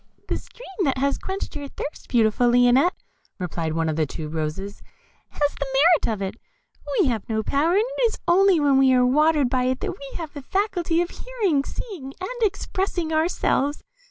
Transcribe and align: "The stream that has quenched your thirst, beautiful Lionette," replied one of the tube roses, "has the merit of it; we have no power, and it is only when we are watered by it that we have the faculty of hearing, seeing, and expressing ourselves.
"The 0.29 0.37
stream 0.39 0.85
that 0.85 0.97
has 0.97 1.19
quenched 1.19 1.55
your 1.55 1.67
thirst, 1.67 2.07
beautiful 2.09 2.49
Lionette," 2.49 2.95
replied 3.37 3.73
one 3.73 3.87
of 3.87 3.95
the 3.97 4.07
tube 4.07 4.33
roses, 4.33 4.81
"has 5.29 5.55
the 5.59 5.67
merit 5.79 6.11
of 6.15 6.23
it; 6.23 6.37
we 6.99 7.05
have 7.07 7.29
no 7.29 7.43
power, 7.43 7.73
and 7.73 7.83
it 7.85 8.01
is 8.07 8.17
only 8.27 8.59
when 8.59 8.79
we 8.79 8.91
are 8.93 9.05
watered 9.05 9.47
by 9.47 9.65
it 9.65 9.79
that 9.81 9.91
we 9.91 10.17
have 10.17 10.33
the 10.33 10.41
faculty 10.41 11.03
of 11.03 11.11
hearing, 11.11 11.63
seeing, 11.63 12.15
and 12.19 12.39
expressing 12.41 13.13
ourselves. 13.13 13.83